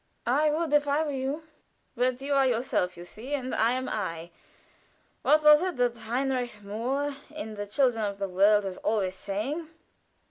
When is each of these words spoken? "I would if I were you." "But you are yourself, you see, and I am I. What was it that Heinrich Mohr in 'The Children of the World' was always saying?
"I 0.25 0.49
would 0.49 0.73
if 0.73 0.87
I 0.87 1.03
were 1.03 1.11
you." 1.11 1.43
"But 1.95 2.23
you 2.23 2.33
are 2.33 2.47
yourself, 2.47 2.97
you 2.97 3.05
see, 3.05 3.35
and 3.35 3.53
I 3.53 3.73
am 3.73 3.87
I. 3.87 4.31
What 5.21 5.43
was 5.43 5.61
it 5.61 5.77
that 5.77 5.95
Heinrich 5.95 6.63
Mohr 6.63 7.13
in 7.29 7.53
'The 7.53 7.67
Children 7.67 8.05
of 8.05 8.17
the 8.17 8.27
World' 8.27 8.65
was 8.65 8.77
always 8.79 9.13
saying? 9.13 9.69